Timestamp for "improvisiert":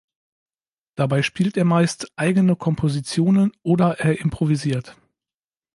4.19-4.97